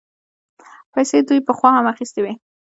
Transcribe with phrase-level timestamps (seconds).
[0.93, 2.33] پيسې دوی پخوا هم اخيستې وې.